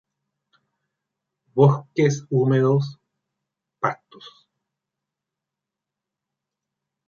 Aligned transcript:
Bosques 1.53 2.25
húmedos, 2.31 2.97
pastos. 3.79 4.47